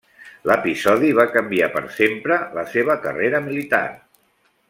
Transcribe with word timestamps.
L'episodi 0.51 1.11
va 1.19 1.25
canviar 1.33 1.67
per 1.75 1.83
sempre 1.99 2.39
la 2.59 2.65
seva 2.73 2.97
carrera 3.05 3.45
militar. 3.51 3.85